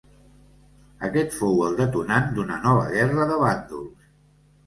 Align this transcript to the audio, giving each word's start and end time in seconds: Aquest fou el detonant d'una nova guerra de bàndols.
Aquest 1.07 1.35
fou 1.41 1.59
el 1.65 1.75
detonant 1.81 2.33
d'una 2.37 2.57
nova 2.63 2.87
guerra 2.95 3.27
de 3.33 3.39
bàndols. 3.43 4.09